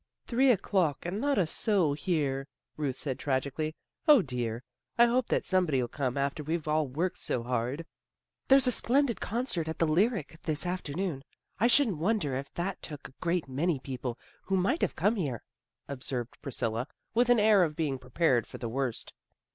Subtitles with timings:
[0.25, 3.75] "Three o'clock and not a soul here," Ruth said tragically."
[4.07, 4.63] 0, dear!
[4.97, 7.85] I hope that some body'll come after we've all worked so hard.""
[8.47, 11.21] There's a splendid concert at the Lyric this afternoon.
[11.59, 15.43] I shouldn't wonder if that took a great many people who might have come here,"
[15.85, 19.13] THE BAZAR 105 observed Priscilla, with an air of being prepared for the worst.